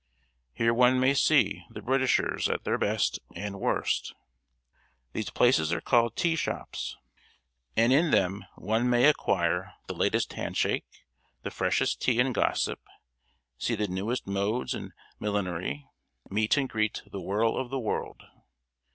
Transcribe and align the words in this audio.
Here 0.51 0.73
one 0.73 0.99
may 0.99 1.13
see 1.13 1.63
the 1.69 1.83
Britishers 1.83 2.49
at 2.49 2.63
their 2.63 2.79
best 2.79 3.19
and 3.35 3.59
worst. 3.59 4.15
These 5.13 5.29
places 5.29 5.71
are 5.71 5.79
called 5.79 6.15
"tea 6.15 6.35
shops," 6.35 6.97
and 7.77 7.93
in 7.93 8.09
them 8.09 8.43
one 8.55 8.89
may 8.89 9.05
acquire 9.05 9.75
the 9.85 9.93
latest 9.93 10.33
hand 10.33 10.57
shake, 10.57 11.03
the 11.43 11.51
freshest 11.51 12.01
tea 12.01 12.19
and 12.19 12.33
gossip, 12.33 12.79
see 13.59 13.75
the 13.75 13.87
newest 13.89 14.25
modes 14.25 14.73
and 14.73 14.91
millinery, 15.19 15.87
meet 16.31 16.57
and 16.57 16.67
greet 16.67 17.03
the 17.11 17.21
whirl 17.21 17.55
of 17.55 17.69
the 17.69 17.77
world. 17.79 18.23